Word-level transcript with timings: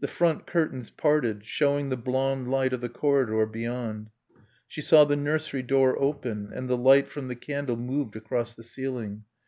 The 0.00 0.08
front 0.08 0.48
curtains 0.48 0.90
parted, 0.90 1.44
showing 1.44 1.88
the 1.88 1.96
blond 1.96 2.50
light 2.50 2.72
of 2.72 2.80
the 2.80 2.88
corridor 2.88 3.46
beyond. 3.46 4.10
She 4.66 4.80
saw 4.82 5.04
the 5.04 5.14
nursery 5.14 5.62
door 5.62 5.96
open 5.96 6.50
and 6.52 6.68
the 6.68 6.76
light 6.76 7.06
from 7.06 7.28
the 7.28 7.36
candle 7.36 7.76
moved 7.76 8.16
across 8.16 8.56
the 8.56 8.64
ceiling. 8.64 9.26